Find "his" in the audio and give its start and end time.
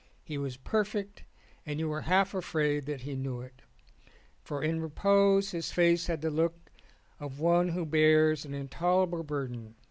5.51-5.71